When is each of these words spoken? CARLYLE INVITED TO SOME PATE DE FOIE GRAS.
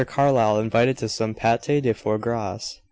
CARLYLE 0.03 0.57
INVITED 0.61 0.97
TO 0.97 1.07
SOME 1.07 1.35
PATE 1.35 1.83
DE 1.83 1.93
FOIE 1.93 2.17
GRAS. 2.17 2.79